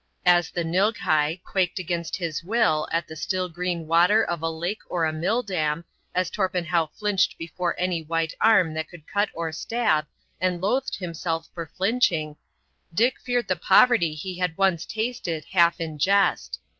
As 0.25 0.49
the 0.49 0.63
Nilghai 0.63 1.39
quaked 1.43 1.77
against 1.77 2.15
his 2.15 2.43
will 2.43 2.87
at 2.91 3.07
the 3.07 3.15
still 3.15 3.47
green 3.47 3.85
water 3.85 4.23
of 4.23 4.41
a 4.41 4.49
lake 4.49 4.79
or 4.89 5.05
a 5.05 5.13
mill 5.13 5.43
dam, 5.43 5.85
as 6.15 6.31
Torpenhow 6.31 6.87
flinched 6.95 7.37
before 7.37 7.75
any 7.79 8.01
white 8.01 8.33
arm 8.41 8.73
that 8.73 8.89
could 8.89 9.05
cut 9.05 9.29
or 9.35 9.51
stab 9.51 10.07
and 10.39 10.59
loathed 10.59 10.95
himself 10.95 11.49
for 11.53 11.67
flinching, 11.67 12.35
Dick 12.91 13.19
feared 13.21 13.47
the 13.47 13.55
poverty 13.55 14.15
he 14.15 14.39
had 14.39 14.57
once 14.57 14.87
tasted 14.87 15.45
half 15.51 15.79
in 15.79 15.99
jest. 15.99 16.57